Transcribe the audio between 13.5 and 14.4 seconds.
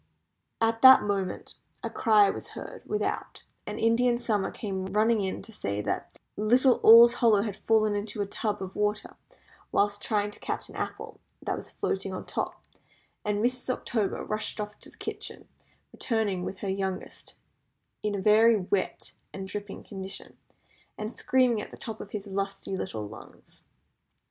October,